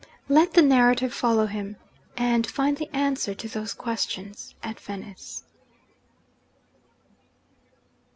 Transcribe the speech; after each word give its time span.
Let 0.27 0.55
the 0.55 0.63
narrative 0.63 1.13
follow 1.13 1.45
him 1.45 1.75
and 2.17 2.47
find 2.47 2.75
the 2.75 2.89
answer 2.91 3.35
to 3.35 3.47
those 3.47 3.75
questions 3.75 4.55
at 4.63 4.79
Venice. 4.79 5.43